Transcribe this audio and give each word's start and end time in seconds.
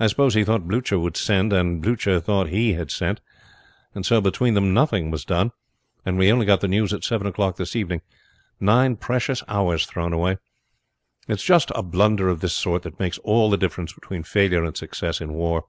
I 0.00 0.08
suppose 0.08 0.34
he 0.34 0.42
thought 0.42 0.66
Blucher 0.66 0.98
would 0.98 1.16
send, 1.16 1.52
and 1.52 1.80
Blucher 1.80 2.18
thought 2.18 2.48
he 2.48 2.72
had 2.72 2.90
sent; 2.90 3.20
and 3.94 4.04
so 4.04 4.20
between 4.20 4.54
them 4.54 4.74
nothing 4.74 5.08
was 5.12 5.24
done, 5.24 5.52
and 6.04 6.18
we 6.18 6.32
only 6.32 6.44
got 6.46 6.62
the 6.62 6.66
news 6.66 6.92
at 6.92 7.04
seven 7.04 7.28
o'clock 7.28 7.56
this 7.56 7.76
evening. 7.76 8.00
Nine 8.58 8.96
precious 8.96 9.44
hours 9.46 9.86
thrown 9.86 10.12
away. 10.12 10.38
It 11.28 11.34
is 11.34 11.44
just 11.44 11.70
a 11.76 11.84
blunder 11.84 12.28
of 12.28 12.40
this 12.40 12.54
sort 12.54 12.82
that 12.82 12.98
makes 12.98 13.18
all 13.18 13.48
the 13.48 13.56
difference 13.56 13.92
between 13.92 14.24
failure 14.24 14.64
and 14.64 14.76
success 14.76 15.20
in 15.20 15.32
war. 15.32 15.62